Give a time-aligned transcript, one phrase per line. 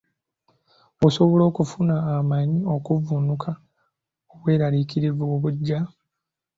[1.05, 3.51] Osobola okufuna amaanyi okuvvuunuka
[4.33, 5.79] obweraliikirivu obujja.